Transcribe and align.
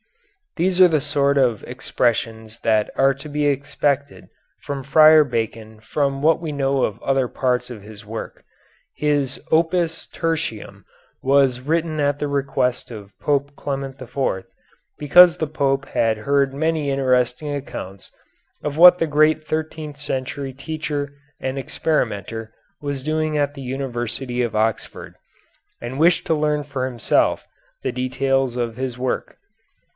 These 0.57 0.81
are 0.81 0.87
the 0.89 0.99
sort 0.99 1.37
of 1.37 1.63
expressions 1.63 2.59
that 2.61 2.89
are 2.95 3.13
to 3.13 3.29
be 3.29 3.45
expected 3.45 4.27
from 4.61 4.83
Friar 4.83 5.23
Bacon 5.23 5.79
from 5.79 6.21
what 6.23 6.41
we 6.41 6.51
know 6.51 6.83
of 6.83 7.01
other 7.03 7.27
parts 7.27 7.69
of 7.69 7.83
his 7.83 8.03
work. 8.05 8.43
His 8.95 9.39
"Opus 9.51 10.07
Tertium" 10.07 10.85
was 11.21 11.61
written 11.61 12.01
at 12.01 12.17
the 12.19 12.27
request 12.27 12.89
of 12.91 13.17
Pope 13.19 13.55
Clement 13.55 14.01
IV, 14.01 14.43
because 14.97 15.37
the 15.37 15.47
Pope 15.47 15.85
had 15.87 16.17
heard 16.17 16.51
many 16.53 16.89
interesting 16.89 17.53
accounts 17.55 18.11
of 18.61 18.77
what 18.77 18.97
the 18.97 19.07
great 19.07 19.47
thirteenth 19.47 19.97
century 19.99 20.51
teacher 20.51 21.13
and 21.39 21.57
experimenter 21.59 22.51
was 22.81 23.03
doing 23.03 23.37
at 23.37 23.53
the 23.53 23.61
University 23.61 24.41
of 24.41 24.55
Oxford, 24.55 25.15
and 25.79 25.99
wished 25.99 26.25
to 26.27 26.33
learn 26.33 26.63
for 26.63 26.85
himself 26.87 27.45
the 27.83 27.91
details 27.91 28.57
of 28.57 28.75
his 28.75 28.97
work. 28.97 29.37